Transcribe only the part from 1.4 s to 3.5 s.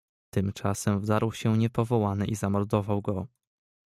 niepowołany i zamordował go."